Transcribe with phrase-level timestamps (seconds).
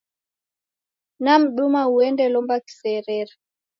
[1.23, 3.33] Namduma uende lomba kiserere.